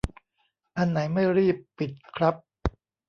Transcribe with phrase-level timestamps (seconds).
[0.77, 2.35] อันไหนไม่รีบ ปิด ครับ